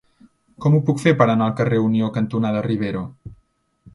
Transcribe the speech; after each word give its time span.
Com 0.63 0.77
ho 0.77 0.79
puc 0.87 1.01
fer 1.01 1.13
per 1.19 1.27
anar 1.33 1.49
al 1.49 1.53
carrer 1.59 1.83
Unió 1.89 2.09
cantonada 2.17 2.65
Rivero? 2.69 3.05